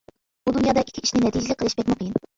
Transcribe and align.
بۇ 0.47 0.53
دۇنيادا 0.55 0.83
ئىككى 0.87 1.03
ئىشنى 1.05 1.23
نەتىجىلىك 1.27 1.61
قىلىش 1.61 1.77
بەكمۇ 1.81 1.99
قىيىن. 2.01 2.19